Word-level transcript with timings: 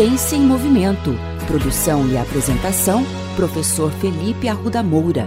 Ciência 0.00 0.34
em 0.34 0.40
Movimento. 0.40 1.10
Produção 1.46 2.08
e 2.08 2.16
apresentação, 2.16 3.04
professor 3.36 3.92
Felipe 3.92 4.48
Arruda 4.48 4.82
Moura. 4.82 5.26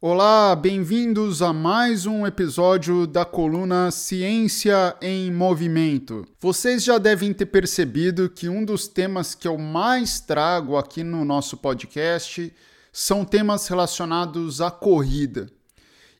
Olá, 0.00 0.56
bem-vindos 0.56 1.40
a 1.40 1.52
mais 1.52 2.04
um 2.04 2.26
episódio 2.26 3.06
da 3.06 3.24
coluna 3.24 3.92
Ciência 3.92 4.96
em 5.00 5.30
Movimento. 5.30 6.26
Vocês 6.40 6.82
já 6.82 6.98
devem 6.98 7.32
ter 7.32 7.46
percebido 7.46 8.28
que 8.28 8.48
um 8.48 8.64
dos 8.64 8.88
temas 8.88 9.36
que 9.36 9.46
eu 9.46 9.56
mais 9.56 10.18
trago 10.18 10.76
aqui 10.76 11.04
no 11.04 11.24
nosso 11.24 11.56
podcast 11.56 12.52
são 12.92 13.24
temas 13.24 13.68
relacionados 13.68 14.60
à 14.60 14.68
corrida. 14.68 15.46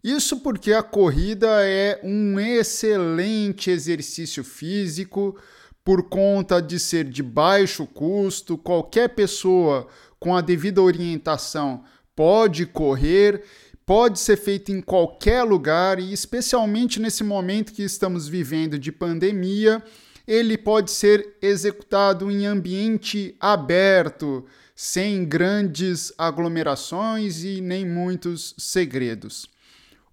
Isso 0.03 0.41
porque 0.41 0.73
a 0.73 0.83
corrida 0.83 1.49
é 1.65 2.01
um 2.03 2.41
excelente 2.41 3.71
exercício 3.71 4.43
físico 4.43 5.39
por 5.85 6.09
conta 6.09 6.61
de 6.61 6.79
ser 6.79 7.05
de 7.05 7.23
baixo 7.23 7.87
custo, 7.87 8.59
qualquer 8.59 9.11
pessoa 9.11 9.87
com 10.19 10.35
a 10.35 10.41
devida 10.41 10.81
orientação 10.81 11.85
pode 12.15 12.67
correr 12.67 13.43
pode 13.85 14.21
ser 14.21 14.37
feito 14.37 14.71
em 14.73 14.81
qualquer 14.81 15.43
lugar 15.43 15.99
e, 15.99 16.13
especialmente 16.13 17.01
nesse 17.01 17.25
momento 17.25 17.73
que 17.73 17.83
estamos 17.83 18.29
vivendo 18.29 18.79
de 18.79 18.93
pandemia, 18.93 19.83
ele 20.27 20.57
pode 20.57 20.91
ser 20.91 21.37
executado 21.43 22.31
em 22.31 22.47
ambiente 22.47 23.35
aberto, 23.41 24.47
sem 24.75 25.25
grandes 25.25 26.13
aglomerações 26.17 27.43
e 27.43 27.61
nem 27.61 27.87
muitos 27.87 28.55
segredos. 28.57 29.49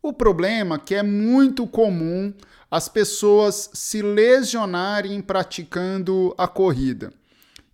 O 0.02 0.14
problema 0.14 0.76
é 0.76 0.80
que 0.80 0.96
é 0.96 1.04
muito 1.04 1.68
comum 1.68 2.34
as 2.72 2.88
pessoas 2.88 3.70
se 3.74 4.02
lesionarem 4.02 5.22
praticando 5.22 6.34
a 6.38 6.48
corrida. 6.48 7.12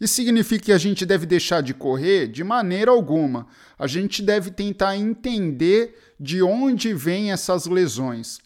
Isso 0.01 0.15
significa 0.15 0.65
que 0.65 0.71
a 0.71 0.77
gente 0.77 1.05
deve 1.05 1.27
deixar 1.27 1.61
de 1.61 1.73
correr? 1.73 2.27
De 2.27 2.43
maneira 2.43 2.91
alguma. 2.91 3.47
A 3.77 3.87
gente 3.87 4.23
deve 4.23 4.51
tentar 4.51 4.97
entender 4.97 5.97
de 6.19 6.41
onde 6.41 6.93
vêm 6.93 7.31
essas 7.31 7.67
lesões. 7.67 8.39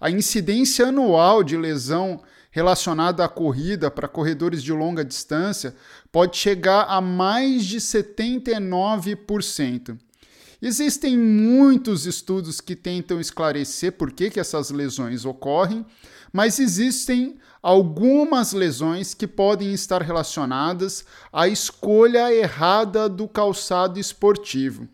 A 0.00 0.10
incidência 0.10 0.86
anual 0.86 1.42
de 1.42 1.56
lesão 1.56 2.22
relacionada 2.50 3.24
à 3.24 3.28
corrida 3.28 3.90
para 3.90 4.06
corredores 4.06 4.62
de 4.62 4.72
longa 4.72 5.04
distância 5.04 5.74
pode 6.12 6.36
chegar 6.36 6.82
a 6.82 7.00
mais 7.00 7.64
de 7.64 7.78
79%. 7.78 9.98
Existem 10.66 11.18
muitos 11.18 12.06
estudos 12.06 12.58
que 12.58 12.74
tentam 12.74 13.20
esclarecer 13.20 13.92
por 13.92 14.10
que, 14.10 14.30
que 14.30 14.40
essas 14.40 14.70
lesões 14.70 15.26
ocorrem, 15.26 15.84
mas 16.32 16.58
existem 16.58 17.36
algumas 17.62 18.54
lesões 18.54 19.12
que 19.12 19.26
podem 19.26 19.74
estar 19.74 20.00
relacionadas 20.00 21.04
à 21.30 21.46
escolha 21.46 22.32
errada 22.32 23.10
do 23.10 23.28
calçado 23.28 24.00
esportivo. 24.00 24.88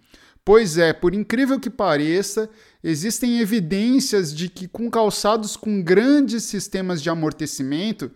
Pois 0.44 0.76
é, 0.76 0.92
por 0.92 1.14
incrível 1.14 1.60
que 1.60 1.70
pareça, 1.70 2.50
existem 2.82 3.38
evidências 3.38 4.34
de 4.34 4.48
que 4.48 4.66
com 4.66 4.90
calçados 4.90 5.56
com 5.56 5.80
grandes 5.84 6.42
sistemas 6.42 7.00
de 7.00 7.10
amortecimento, 7.10 8.10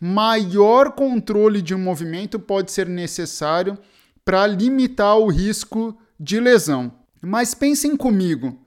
maior 0.00 0.92
controle 0.92 1.60
de 1.60 1.74
um 1.74 1.78
movimento 1.78 2.38
pode 2.38 2.72
ser 2.72 2.88
necessário 2.88 3.76
para 4.24 4.46
limitar 4.46 5.18
o 5.18 5.28
risco 5.28 5.98
de 6.24 6.40
lesão. 6.40 6.90
Mas 7.20 7.54
pensem 7.54 7.96
comigo, 7.96 8.58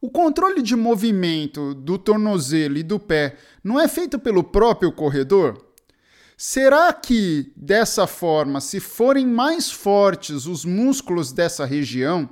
o 0.00 0.10
controle 0.10 0.62
de 0.62 0.76
movimento 0.76 1.74
do 1.74 1.98
tornozelo 1.98 2.76
e 2.76 2.82
do 2.82 3.00
pé 3.00 3.36
não 3.64 3.80
é 3.80 3.88
feito 3.88 4.18
pelo 4.18 4.44
próprio 4.44 4.92
corredor? 4.92 5.64
Será 6.36 6.92
que, 6.92 7.50
dessa 7.56 8.06
forma, 8.06 8.60
se 8.60 8.78
forem 8.78 9.26
mais 9.26 9.70
fortes 9.70 10.44
os 10.44 10.66
músculos 10.66 11.32
dessa 11.32 11.64
região, 11.64 12.28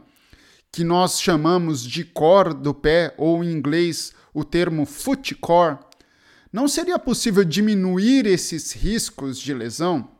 que 0.70 0.84
nós 0.84 1.20
chamamos 1.20 1.82
de 1.82 2.04
core 2.04 2.52
do 2.52 2.74
pé, 2.74 3.14
ou 3.16 3.42
em 3.42 3.50
inglês 3.50 4.12
o 4.34 4.44
termo 4.44 4.84
foot 4.84 5.34
core, 5.36 5.78
não 6.52 6.68
seria 6.68 6.98
possível 6.98 7.44
diminuir 7.44 8.26
esses 8.26 8.72
riscos 8.72 9.38
de 9.38 9.54
lesão? 9.54 10.13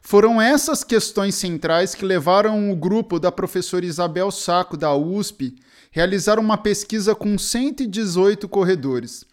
Foram 0.00 0.40
essas 0.40 0.84
questões 0.84 1.34
centrais 1.34 1.94
que 1.94 2.04
levaram 2.04 2.70
o 2.70 2.76
grupo 2.76 3.18
da 3.18 3.30
professora 3.30 3.84
Isabel 3.84 4.30
Saco, 4.30 4.76
da 4.76 4.94
USP, 4.94 5.56
realizaram 5.90 6.42
uma 6.42 6.56
pesquisa 6.56 7.14
com 7.14 7.36
118 7.36 8.48
corredores. 8.48 9.24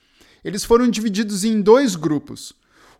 Eles 0.43 0.63
foram 0.63 0.89
divididos 0.89 1.43
em 1.43 1.61
dois 1.61 1.95
grupos. 1.95 2.53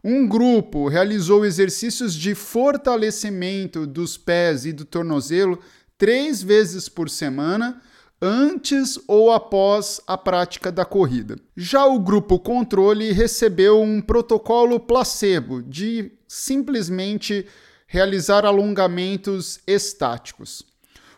Um 0.04 0.28
grupo 0.28 0.88
realizou 0.88 1.46
exercícios 1.46 2.14
de 2.14 2.36
fortalecimento 2.36 3.88
dos 3.88 4.18
pés 4.18 4.66
e 4.66 4.72
do 4.72 4.86
tornozelo 4.86 5.60
três 5.98 6.44
vezes 6.44 6.88
por 6.88 7.10
semana, 7.10 7.82
antes 8.22 9.00
ou 9.08 9.32
após 9.32 10.00
a 10.08 10.18
prática 10.18 10.72
da 10.72 10.86
corrida. 10.86 11.38
Já 11.56 11.86
o 11.86 12.00
grupo 12.00 12.40
controle 12.40 13.12
recebeu 13.12 13.82
um 13.82 14.02
protocolo 14.02 14.80
placebo 14.80 15.62
de 15.62 16.12
simplesmente 16.28 17.46
realizar 17.88 18.46
alongamentos 18.46 19.60
estáticos. 19.68 20.64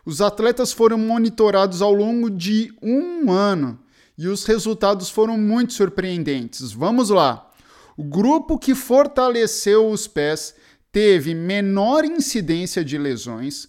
Os 0.04 0.20
atletas 0.20 0.72
foram 0.72 0.98
monitorados 0.98 1.82
ao 1.82 1.92
longo 1.92 2.30
de 2.30 2.72
um 2.82 3.30
ano 3.30 3.78
e 4.16 4.26
os 4.26 4.44
resultados 4.44 5.10
foram 5.10 5.38
muito 5.38 5.72
surpreendentes. 5.72 6.72
Vamos 6.72 7.10
lá! 7.10 7.50
O 7.96 8.04
grupo 8.04 8.58
que 8.58 8.74
fortaleceu 8.74 9.90
os 9.90 10.06
pés 10.06 10.54
teve 10.92 11.34
menor 11.34 12.04
incidência 12.04 12.84
de 12.84 12.96
lesões, 12.96 13.68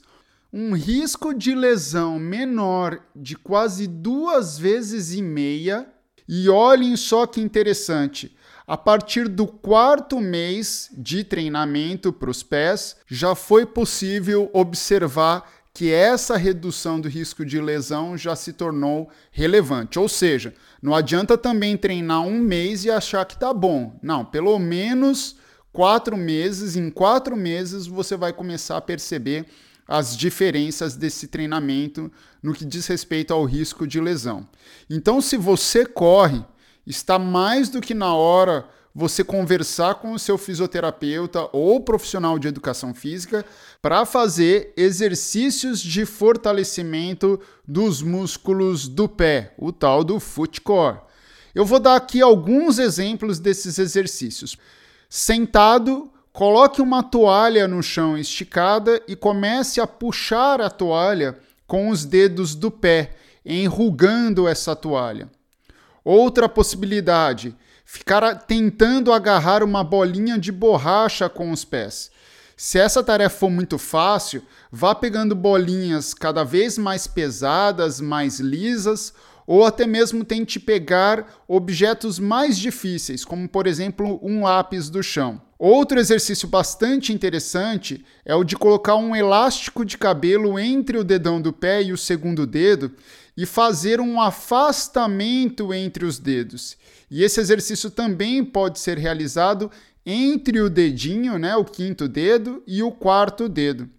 um 0.52 0.74
risco 0.74 1.34
de 1.34 1.54
lesão 1.54 2.18
menor 2.18 3.04
de 3.16 3.36
quase 3.36 3.88
duas 3.88 4.58
vezes 4.58 5.14
e 5.14 5.22
meia. 5.22 5.88
E 6.28 6.48
olhem 6.48 6.96
só 6.96 7.26
que 7.26 7.42
interessante: 7.42 8.36
a 8.70 8.78
partir 8.78 9.28
do 9.28 9.48
quarto 9.48 10.20
mês 10.20 10.92
de 10.96 11.24
treinamento 11.24 12.14
para 12.14 12.30
os 12.30 12.44
pés, 12.44 12.98
já 13.08 13.34
foi 13.34 13.66
possível 13.66 14.48
observar 14.54 15.44
que 15.74 15.92
essa 15.92 16.38
redução 16.38 17.02
do 17.02 17.10
risco 17.10 17.44
de 17.44 17.60
lesão 17.60 18.16
já 18.16 18.36
se 18.36 18.54
tornou 18.54 19.10
relevante. 19.32 19.98
Ou 19.98 20.08
seja, 20.08 20.54
não 20.84 20.94
adianta 20.94 21.36
também 21.36 21.76
treinar 21.76 22.22
um 22.22 22.38
mês 22.38 22.86
e 22.86 22.92
achar 22.92 23.26
que 23.26 23.40
tá 23.40 23.52
bom. 23.52 23.98
Não, 24.04 24.24
pelo 24.24 24.60
menos 24.60 25.38
quatro 25.74 26.16
meses. 26.16 26.76
Em 26.76 26.92
quatro 26.92 27.36
meses 27.36 27.88
você 27.88 28.16
vai 28.16 28.32
começar 28.32 28.78
a 28.78 28.82
perceber 28.82 29.48
as 29.88 30.16
diferenças 30.16 30.96
desse 30.96 31.28
treinamento 31.28 32.12
no 32.44 32.54
que 32.54 32.66
diz 32.66 32.86
respeito 32.86 33.34
ao 33.34 33.46
risco 33.46 33.88
de 33.88 34.00
lesão. 34.00 34.48
Então, 34.88 35.20
se 35.22 35.38
você 35.38 35.88
corre, 35.88 36.46
está 36.90 37.20
mais 37.20 37.70
do 37.70 37.80
que 37.80 37.94
na 37.94 38.16
hora 38.16 38.68
você 38.96 39.24
conversar 39.24 39.96
com 39.96 40.14
o 40.14 40.20
seu 40.20 40.40
fisioterapeuta 40.40 41.48
ou 41.54 41.80
profissional 41.80 42.40
de 42.40 42.48
educação 42.48 42.96
física 42.96 43.46
para 43.80 44.04
fazer 44.08 44.74
exercícios 44.76 45.80
de 45.80 46.04
fortalecimento 46.04 47.40
dos 47.66 48.02
músculos 48.02 48.88
do 48.88 49.08
pé, 49.08 49.54
o 49.56 49.72
tal 49.72 50.04
do 50.04 50.20
foot 50.20 50.62
core. 50.62 50.98
Eu 51.54 51.64
vou 51.64 51.80
dar 51.80 51.96
aqui 51.96 52.22
alguns 52.22 52.80
exemplos 52.80 53.38
desses 53.38 53.78
exercícios. 53.78 54.58
Sentado, 55.08 56.12
coloque 56.34 56.82
uma 56.82 57.04
toalha 57.04 57.68
no 57.68 57.84
chão 57.84 58.18
esticada 58.18 59.00
e 59.08 59.16
comece 59.16 59.80
a 59.80 59.86
puxar 59.86 60.60
a 60.60 60.70
toalha 60.72 61.38
com 61.68 61.90
os 61.90 62.04
dedos 62.04 62.56
do 62.56 62.72
pé, 62.72 63.12
enrugando 63.46 64.48
essa 64.48 64.76
toalha. 64.76 65.30
Outra 66.12 66.50
possibilidade, 66.50 67.56
ficar 67.86 68.34
tentando 68.34 69.14
agarrar 69.14 69.62
uma 69.62 69.84
bolinha 69.84 70.40
de 70.40 70.52
borracha 70.52 71.30
com 71.30 71.52
os 71.52 71.64
pés. 71.64 72.10
Se 72.58 72.80
essa 72.80 73.04
tarefa 73.04 73.38
for 73.38 73.52
muito 73.52 73.78
fácil, 73.78 74.42
vá 74.72 74.96
pegando 74.96 75.36
bolinhas 75.36 76.16
cada 76.16 76.44
vez 76.44 76.80
mais 76.80 77.06
pesadas, 77.06 78.02
mais 78.02 78.40
lisas, 78.40 79.14
ou 79.46 79.64
até 79.64 79.86
mesmo 79.86 80.26
tente 80.26 80.60
pegar 80.60 81.28
objetos 81.48 82.18
mais 82.18 82.58
difíceis, 82.58 83.24
como 83.24 83.48
por 83.48 83.68
exemplo 83.68 84.20
um 84.24 84.42
lápis 84.42 84.90
do 84.90 85.04
chão. 85.04 85.40
Outro 85.60 86.00
exercício 86.00 86.48
bastante 86.48 87.12
interessante 87.12 88.06
é 88.24 88.34
o 88.34 88.46
de 88.46 88.56
colocar 88.56 88.96
um 88.96 89.14
elástico 89.14 89.84
de 89.84 89.98
cabelo 89.98 90.58
entre 90.58 90.98
o 90.98 91.04
dedão 91.04 91.42
do 91.42 91.52
pé 91.52 91.84
e 91.84 91.92
o 91.92 91.98
segundo 91.98 92.48
dedo 92.48 92.94
e 93.36 93.46
fazer 93.46 94.00
um 94.00 94.22
afastamento 94.22 95.74
entre 95.74 96.06
os 96.06 96.18
dedos. 96.18 96.78
E 97.12 97.26
esse 97.26 97.42
exercício 97.42 97.92
também 97.92 98.42
pode 98.42 98.80
ser 98.80 98.98
realizado 98.98 99.70
entre 100.06 100.62
o 100.62 100.70
dedinho, 100.70 101.38
né, 101.38 101.58
o 101.58 101.66
quinto 101.66 102.08
dedo, 102.08 102.64
e 102.66 102.82
o 102.82 102.90
quarto 102.90 103.50
dedo. 103.50 103.90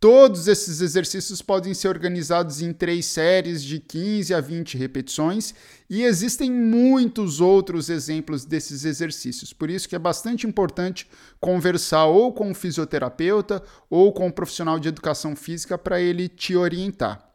Todos 0.00 0.48
esses 0.48 0.80
exercícios 0.80 1.42
podem 1.42 1.74
ser 1.74 1.88
organizados 1.88 2.62
em 2.62 2.72
três 2.72 3.04
séries 3.04 3.62
de 3.62 3.78
15 3.78 4.32
a 4.32 4.40
20 4.40 4.78
repetições 4.78 5.54
e 5.90 6.04
existem 6.04 6.50
muitos 6.50 7.38
outros 7.38 7.90
exemplos 7.90 8.46
desses 8.46 8.86
exercícios. 8.86 9.52
Por 9.52 9.68
isso 9.68 9.86
que 9.86 9.94
é 9.94 9.98
bastante 9.98 10.46
importante 10.46 11.06
conversar 11.38 12.06
ou 12.06 12.32
com 12.32 12.50
o 12.50 12.54
fisioterapeuta 12.54 13.62
ou 13.90 14.10
com 14.10 14.26
o 14.26 14.32
profissional 14.32 14.80
de 14.80 14.88
educação 14.88 15.36
física 15.36 15.76
para 15.76 16.00
ele 16.00 16.28
te 16.28 16.56
orientar. 16.56 17.29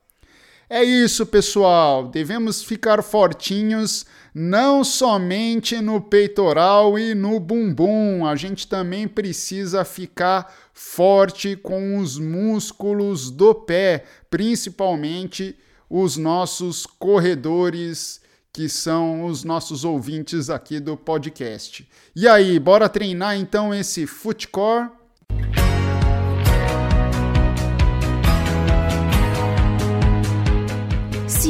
É 0.70 0.84
isso, 0.84 1.28
pessoal. 1.28 2.08
Devemos 2.08 2.64
ficar 2.64 3.04
fortinhos, 3.04 4.06
não 4.34 4.84
somente 4.84 5.80
no 5.80 6.02
peitoral 6.02 6.98
e 6.98 7.14
no 7.14 7.40
bumbum. 7.40 8.26
A 8.26 8.36
gente 8.36 8.68
também 8.68 9.08
precisa 9.08 9.86
ficar 9.86 10.52
forte 10.74 11.56
com 11.56 11.98
os 12.00 12.18
músculos 12.18 13.30
do 13.30 13.54
pé, 13.54 14.06
principalmente 14.30 15.56
os 15.88 16.18
nossos 16.18 16.88
corredores, 16.88 18.20
que 18.52 18.68
são 18.68 19.26
os 19.26 19.44
nossos 19.44 19.86
ouvintes 19.86 20.50
aqui 20.50 20.80
do 20.80 20.98
podcast. 20.98 21.88
E 22.16 22.28
aí, 22.28 22.60
bora 22.60 22.90
treinar 22.90 23.38
então 23.38 23.72
esse 23.72 24.08
footcore? 24.08 24.90